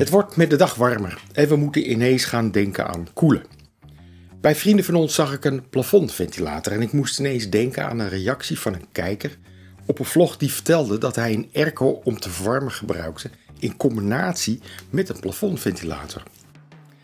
Het 0.00 0.08
wordt 0.08 0.36
met 0.36 0.50
de 0.50 0.56
dag 0.56 0.74
warmer 0.74 1.22
en 1.32 1.48
we 1.48 1.56
moeten 1.56 1.90
ineens 1.90 2.24
gaan 2.24 2.50
denken 2.50 2.86
aan 2.86 3.06
koelen. 3.12 3.44
Bij 4.40 4.54
vrienden 4.54 4.84
van 4.84 4.94
ons 4.94 5.14
zag 5.14 5.32
ik 5.32 5.44
een 5.44 5.68
plafondventilator 5.68 6.72
en 6.72 6.82
ik 6.82 6.92
moest 6.92 7.18
ineens 7.18 7.50
denken 7.50 7.84
aan 7.84 7.98
een 7.98 8.08
reactie 8.08 8.58
van 8.58 8.74
een 8.74 8.86
kijker 8.92 9.38
op 9.86 9.98
een 9.98 10.04
vlog 10.04 10.36
die 10.36 10.52
vertelde 10.52 10.98
dat 10.98 11.16
hij 11.16 11.32
een 11.32 11.50
airco 11.54 12.00
om 12.04 12.20
te 12.20 12.30
verwarmen 12.30 12.72
gebruikte 12.72 13.30
in 13.58 13.76
combinatie 13.76 14.60
met 14.90 15.08
een 15.08 15.20
plafondventilator. 15.20 16.22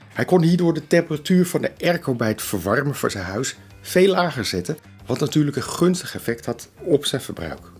Hij 0.08 0.24
kon 0.24 0.42
hierdoor 0.42 0.74
de 0.74 0.86
temperatuur 0.86 1.46
van 1.46 1.60
de 1.60 1.72
airco 1.80 2.14
bij 2.14 2.28
het 2.28 2.42
verwarmen 2.42 2.94
van 2.94 3.10
zijn 3.10 3.24
huis 3.24 3.56
veel 3.80 4.10
lager 4.10 4.44
zetten, 4.44 4.76
wat 5.06 5.20
natuurlijk 5.20 5.56
een 5.56 5.62
gunstig 5.62 6.14
effect 6.14 6.46
had 6.46 6.68
op 6.82 7.04
zijn 7.04 7.22
verbruik. 7.22 7.72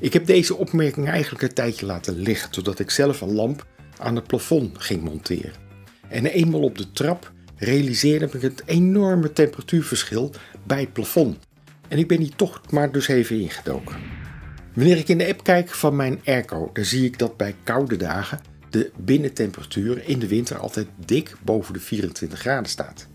Ik 0.00 0.12
heb 0.12 0.26
deze 0.26 0.56
opmerking 0.56 1.08
eigenlijk 1.08 1.42
een 1.42 1.54
tijdje 1.54 1.86
laten 1.86 2.18
liggen, 2.18 2.50
totdat 2.50 2.78
ik 2.78 2.90
zelf 2.90 3.20
een 3.20 3.34
lamp 3.34 3.66
aan 3.98 4.16
het 4.16 4.26
plafond 4.26 4.82
ging 4.82 5.02
monteren. 5.02 5.52
En 6.08 6.26
eenmaal 6.26 6.62
op 6.62 6.78
de 6.78 6.92
trap 6.92 7.32
realiseerde 7.56 8.28
ik 8.32 8.42
het 8.42 8.62
enorme 8.66 9.32
temperatuurverschil 9.32 10.32
bij 10.66 10.80
het 10.80 10.92
plafond. 10.92 11.36
En 11.88 11.98
ik 11.98 12.08
ben 12.08 12.18
hier 12.18 12.36
toch 12.36 12.70
maar 12.70 12.92
dus 12.92 13.08
even 13.08 13.40
ingedoken. 13.40 13.96
Wanneer 14.74 14.96
ik 14.96 15.08
in 15.08 15.18
de 15.18 15.28
app 15.28 15.44
kijk 15.44 15.68
van 15.68 15.96
mijn 15.96 16.20
airco, 16.24 16.70
dan 16.72 16.84
zie 16.84 17.04
ik 17.04 17.18
dat 17.18 17.36
bij 17.36 17.54
koude 17.62 17.96
dagen 17.96 18.40
de 18.70 18.90
binnentemperatuur 18.98 20.08
in 20.08 20.18
de 20.18 20.28
winter 20.28 20.58
altijd 20.58 20.86
dik 21.04 21.34
boven 21.42 21.74
de 21.74 21.80
24 21.80 22.38
graden 22.38 22.70
staat. 22.70 23.08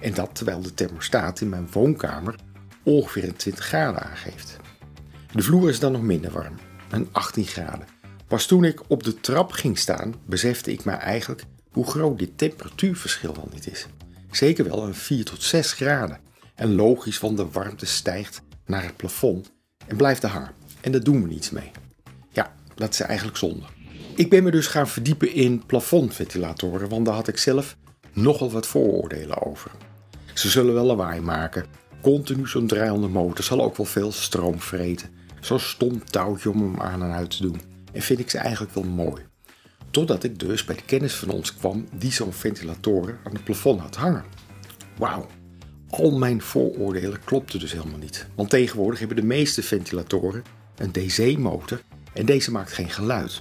En 0.00 0.14
dat 0.14 0.30
terwijl 0.32 0.62
de 0.62 0.74
thermostaat 0.74 1.40
in 1.40 1.48
mijn 1.48 1.68
woonkamer 1.72 2.34
ongeveer 2.82 3.34
20 3.34 3.64
graden 3.64 4.02
aangeeft. 4.02 4.56
De 5.32 5.42
vloer 5.42 5.68
is 5.68 5.80
dan 5.80 5.92
nog 5.92 6.02
minder 6.02 6.30
warm, 6.30 6.54
een 6.90 7.08
18 7.12 7.44
graden. 7.44 7.97
Pas 8.28 8.46
toen 8.46 8.64
ik 8.64 8.80
op 8.86 9.02
de 9.02 9.20
trap 9.20 9.52
ging 9.52 9.78
staan, 9.78 10.14
besefte 10.26 10.72
ik 10.72 10.84
mij 10.84 10.96
eigenlijk 10.96 11.44
hoe 11.70 11.86
groot 11.86 12.18
dit 12.18 12.38
temperatuurverschil 12.38 13.32
dan 13.32 13.48
niet 13.52 13.70
is. 13.70 13.86
Zeker 14.30 14.64
wel 14.64 14.82
een 14.82 14.94
4 14.94 15.24
tot 15.24 15.42
6 15.42 15.72
graden. 15.72 16.20
En 16.54 16.74
logisch, 16.74 17.18
want 17.18 17.36
de 17.36 17.50
warmte 17.50 17.86
stijgt 17.86 18.42
naar 18.66 18.82
het 18.82 18.96
plafond 18.96 19.52
en 19.86 19.96
blijft 19.96 20.22
er 20.22 20.28
hangen. 20.28 20.52
En 20.80 20.92
daar 20.92 21.02
doen 21.02 21.22
we 21.22 21.28
niets 21.28 21.50
mee. 21.50 21.70
Ja, 22.30 22.54
dat 22.74 22.92
is 22.92 23.00
eigenlijk 23.00 23.38
zonde. 23.38 23.64
Ik 24.14 24.30
ben 24.30 24.42
me 24.42 24.50
dus 24.50 24.66
gaan 24.66 24.88
verdiepen 24.88 25.32
in 25.32 25.66
plafondventilatoren, 25.66 26.88
want 26.88 27.06
daar 27.06 27.14
had 27.14 27.28
ik 27.28 27.38
zelf 27.38 27.76
nogal 28.12 28.50
wat 28.50 28.66
vooroordelen 28.66 29.46
over. 29.46 29.70
Ze 30.34 30.48
zullen 30.48 30.74
wel 30.74 30.84
lawaai 30.84 31.20
maken. 31.20 31.66
Continu 32.02 32.46
zo'n 32.46 32.66
draaiende 32.66 33.08
motor 33.08 33.44
zal 33.44 33.62
ook 33.62 33.76
wel 33.76 33.86
veel 33.86 34.12
stroom 34.12 34.60
vreten. 34.60 35.08
Zo'n 35.40 35.60
stom 35.60 36.04
touwtje 36.04 36.50
om 36.50 36.62
hem 36.62 36.80
aan 36.80 37.02
en 37.02 37.12
uit 37.12 37.36
te 37.36 37.42
doen. 37.42 37.60
En 37.92 38.02
vind 38.02 38.18
ik 38.18 38.30
ze 38.30 38.38
eigenlijk 38.38 38.74
wel 38.74 38.84
mooi. 38.84 39.22
Totdat 39.90 40.24
ik 40.24 40.38
dus 40.38 40.64
bij 40.64 40.76
de 40.76 40.82
kennis 40.82 41.14
van 41.14 41.30
ons 41.30 41.54
kwam 41.54 41.86
die 41.94 42.12
zo'n 42.12 42.32
ventilatoren 42.32 43.18
aan 43.24 43.32
het 43.32 43.44
plafond 43.44 43.80
had 43.80 43.96
hangen. 43.96 44.24
Wauw, 44.96 45.26
al 45.90 46.18
mijn 46.18 46.42
vooroordelen 46.42 47.24
klopten 47.24 47.58
dus 47.58 47.72
helemaal 47.72 47.98
niet. 47.98 48.26
Want 48.34 48.50
tegenwoordig 48.50 48.98
hebben 48.98 49.16
de 49.16 49.22
meeste 49.22 49.62
ventilatoren 49.62 50.42
een 50.76 50.92
DC-motor 50.92 51.80
en 52.12 52.26
deze 52.26 52.50
maakt 52.50 52.72
geen 52.72 52.90
geluid. 52.90 53.40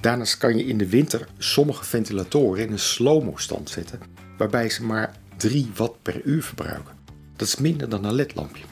Daarnaast 0.00 0.38
kan 0.38 0.56
je 0.56 0.64
in 0.64 0.78
de 0.78 0.88
winter 0.88 1.28
sommige 1.38 1.84
ventilatoren 1.84 2.66
in 2.66 2.72
een 2.72 2.78
slow-mo 2.78 3.36
stand 3.36 3.70
zetten, 3.70 4.00
waarbij 4.38 4.70
ze 4.70 4.84
maar 4.84 5.16
3 5.36 5.70
watt 5.76 6.02
per 6.02 6.22
uur 6.24 6.42
verbruiken. 6.42 6.94
Dat 7.36 7.48
is 7.48 7.56
minder 7.56 7.88
dan 7.88 8.04
een 8.04 8.14
ledlampje. 8.14 8.62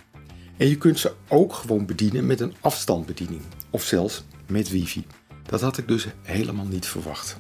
En 0.65 0.71
je 0.71 0.79
kunt 0.79 0.99
ze 0.99 1.13
ook 1.29 1.53
gewoon 1.53 1.87
bedienen 1.87 2.27
met 2.27 2.41
een 2.41 2.55
afstandsbediening 2.61 3.41
of 3.71 3.85
zelfs 3.85 4.25
met 4.47 4.71
wifi. 4.71 5.07
Dat 5.43 5.61
had 5.61 5.79
ik 5.79 5.89
dus 5.89 6.07
helemaal 6.23 6.65
niet 6.65 6.87
verwacht. 6.87 7.37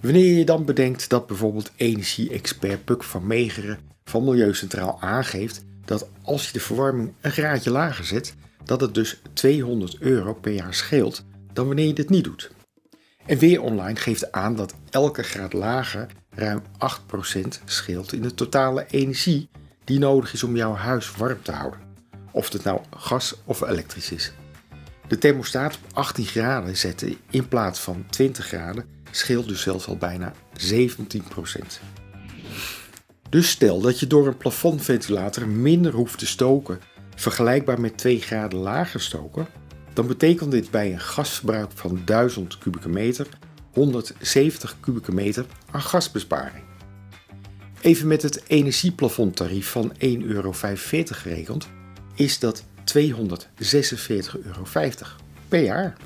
Wanneer 0.00 0.38
je 0.38 0.44
dan 0.44 0.64
bedenkt 0.64 1.08
dat 1.08 1.26
bijvoorbeeld 1.26 1.70
energie-expert 1.76 2.84
Puk 2.84 3.02
van 3.02 3.26
Megeren 3.26 3.78
van 4.04 4.24
Milieucentraal 4.24 5.00
aangeeft 5.00 5.64
dat 5.84 6.08
als 6.22 6.46
je 6.46 6.52
de 6.52 6.60
verwarming 6.60 7.12
een 7.20 7.30
graadje 7.30 7.70
lager 7.70 8.04
zet, 8.04 8.34
dat 8.64 8.80
het 8.80 8.94
dus 8.94 9.20
200 9.32 9.98
euro 9.98 10.34
per 10.34 10.52
jaar 10.52 10.74
scheelt 10.74 11.24
dan 11.52 11.66
wanneer 11.66 11.86
je 11.86 11.92
dit 11.92 12.10
niet 12.10 12.24
doet. 12.24 12.50
En 13.26 13.38
Weer 13.38 13.62
Online 13.62 13.98
geeft 13.98 14.32
aan 14.32 14.56
dat 14.56 14.74
elke 14.90 15.22
graad 15.22 15.52
lager 15.52 16.06
ruim 16.30 16.62
8% 16.62 17.64
scheelt 17.64 18.12
in 18.12 18.22
de 18.22 18.34
totale 18.34 18.86
energie 18.86 19.48
die 19.84 19.98
nodig 19.98 20.32
is 20.32 20.42
om 20.42 20.56
jouw 20.56 20.74
huis 20.74 21.16
warm 21.16 21.42
te 21.42 21.52
houden. 21.52 21.83
Of 22.34 22.52
het 22.52 22.64
nou 22.64 22.80
gas 22.96 23.34
of 23.44 23.60
elektrisch 23.60 24.10
is. 24.10 24.32
De 25.08 25.18
thermostaat 25.18 25.74
op 25.74 25.96
18 25.96 26.24
graden 26.24 26.76
zetten 26.76 27.16
in 27.30 27.48
plaats 27.48 27.80
van 27.80 28.06
20 28.10 28.46
graden 28.46 28.84
scheelt 29.10 29.48
dus 29.48 29.62
zelfs 29.62 29.86
al 29.86 29.96
bijna 29.96 30.32
17%. 30.72 30.76
Dus 33.28 33.50
stel 33.50 33.80
dat 33.80 34.00
je 34.00 34.06
door 34.06 34.26
een 34.26 34.36
plafondventilator 34.36 35.48
minder 35.48 35.92
hoeft 35.92 36.18
te 36.18 36.26
stoken, 36.26 36.80
vergelijkbaar 37.14 37.80
met 37.80 37.96
2 37.96 38.20
graden 38.20 38.58
lager 38.58 39.00
stoken, 39.00 39.46
dan 39.92 40.06
betekent 40.06 40.50
dit 40.50 40.70
bij 40.70 40.92
een 40.92 41.00
gasverbruik 41.00 41.70
van 41.74 42.02
1000 42.04 42.58
kubieke 42.58 42.88
meter 42.88 43.26
170 43.72 44.76
kubieke 44.80 45.12
meter 45.12 45.46
aan 45.70 45.82
gasbesparing. 45.82 46.64
Even 47.80 48.06
met 48.06 48.22
het 48.22 48.42
energieplafondtarief 48.46 49.70
van 49.70 49.92
1,45 49.92 49.98
euro 50.22 50.52
gerekend, 50.52 51.68
is 52.14 52.38
dat 52.38 52.64
246,50 52.64 52.66
euro 54.44 54.64
per 55.48 55.62
jaar. 55.62 55.96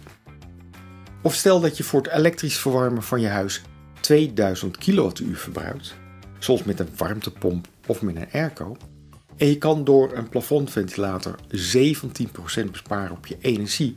Of 1.22 1.34
stel 1.34 1.60
dat 1.60 1.76
je 1.76 1.84
voor 1.84 2.02
het 2.02 2.12
elektrisch 2.12 2.58
verwarmen 2.58 3.02
van 3.02 3.20
je 3.20 3.28
huis 3.28 3.62
2000 4.00 4.78
kWh 4.78 5.34
verbruikt, 5.34 5.94
zoals 6.38 6.62
met 6.62 6.80
een 6.80 6.88
warmtepomp 6.96 7.68
of 7.86 8.02
met 8.02 8.16
een 8.16 8.32
airco, 8.32 8.76
en 9.36 9.46
je 9.46 9.58
kan 9.58 9.84
door 9.84 10.12
een 10.12 10.28
plafondventilator 10.28 11.34
17% 11.50 12.70
besparen 12.70 13.16
op 13.16 13.26
je 13.26 13.36
energie, 13.40 13.94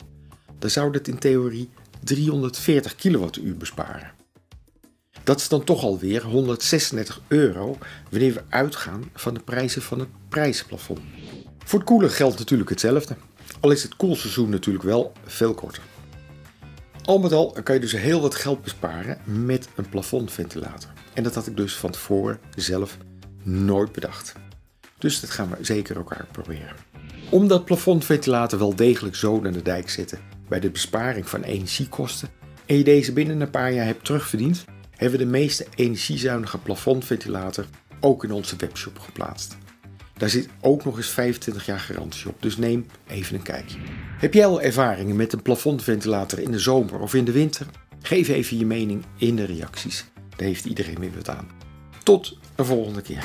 dan 0.60 0.70
zou 0.70 0.92
dit 0.92 1.08
in 1.08 1.18
theorie 1.18 1.70
340 2.04 2.96
kWh 2.96 3.58
besparen. 3.58 4.12
Dat 5.24 5.40
is 5.40 5.48
dan 5.48 5.64
toch 5.64 5.84
alweer 5.84 6.24
136 6.24 7.22
euro 7.28 7.78
wanneer 8.10 8.34
we 8.34 8.44
uitgaan 8.50 9.10
van 9.14 9.34
de 9.34 9.40
prijzen 9.40 9.82
van 9.82 10.00
het 10.00 10.10
prijzenplafond. 10.30 11.00
Voor 11.72 11.80
het 11.80 11.90
koelen 11.90 12.10
geldt 12.10 12.40
natuurlijk 12.40 12.70
hetzelfde, 12.70 13.16
al 13.60 13.72
is 13.72 13.84
het 13.84 13.96
koelseizoen 13.96 14.50
natuurlijk 14.50 14.86
wel 14.86 15.12
veel 15.26 15.54
korter. 15.54 15.84
Al 17.04 17.20
met 17.20 17.32
al 17.32 17.58
kan 17.64 17.76
je 17.76 17.82
dus 17.82 17.92
heel 17.92 18.22
wat 18.22 18.36
geld 18.36 18.62
besparen 18.62 19.18
met 19.24 19.70
een 19.76 19.90
plafondventilator. 19.90 20.90
En 21.14 21.24
dat 21.24 21.36
had 21.36 21.48
ik 21.48 21.58
dus 21.58 21.76
van 21.76 21.92
tevoren 21.92 22.40
zelf 22.56 22.98
nooit 23.44 23.92
bedacht. 23.92 24.34
Dus 24.98 25.20
dat 25.20 25.30
gaan 25.30 25.50
we 25.50 25.58
zeker 25.62 26.00
ook 26.00 26.14
uitproberen. 26.14 26.76
Om 27.30 27.48
dat 27.48 27.66
plafondventilator 27.66 28.60
wel 28.60 28.76
degelijk 28.76 29.16
zo 29.16 29.42
naar 29.42 29.54
de 29.54 29.62
dijk 29.62 29.90
zetten 29.90 30.20
bij 30.48 30.60
de 30.60 30.70
besparing 30.70 31.30
van 31.30 31.44
energiekosten 31.44 32.30
en 32.66 32.78
je 32.78 32.84
deze 32.84 33.14
binnen 33.14 33.42
een 33.42 33.50
paar 33.50 33.74
jaar 33.74 33.86
hebt 33.86 34.06
terugverdiend, 34.06 34.66
hebben 34.96 35.20
we 35.20 35.26
de 35.26 35.32
meeste 35.32 35.66
energiezuinige 35.76 36.58
plafondventilator 36.58 37.66
ook 38.00 38.24
in 38.24 38.32
onze 38.32 38.56
webshop 38.56 39.00
geplaatst. 39.00 39.58
Daar 40.22 40.30
zit 40.30 40.50
ook 40.60 40.86
nog 40.86 40.98
eens 40.98 41.10
25 41.10 41.66
jaar 41.66 41.80
garantie 41.80 42.28
op, 42.28 42.42
dus 42.42 42.58
neem 42.58 42.86
even 43.08 43.36
een 43.36 43.42
kijkje. 43.42 43.78
Heb 44.18 44.34
jij 44.34 44.46
al 44.46 44.62
ervaringen 44.62 45.16
met 45.16 45.34
een 45.34 45.42
plafondventilator 45.42 46.40
in 46.40 46.52
de 46.52 46.60
zomer 46.60 47.00
of 47.00 47.14
in 47.14 47.26
de 47.26 47.32
winter? 47.32 47.66
Geef 48.02 48.28
even 48.28 48.58
je 48.58 48.66
mening 48.66 49.06
in 49.18 49.36
de 49.36 49.46
reacties. 49.46 50.06
Daar 50.36 50.48
heeft 50.48 50.66
iedereen 50.66 51.00
weer 51.00 51.12
wat 51.16 51.30
aan. 51.30 51.48
Tot 52.04 52.38
een 52.56 52.66
volgende 52.66 53.02
keer. 53.02 53.24